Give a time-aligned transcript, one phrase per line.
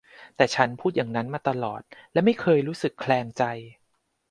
[0.35, 1.81] แต่ฉันพูดอย่างนั้นมาตลอด
[2.13, 3.43] และไม่เคยรู้สึกแคลงใจ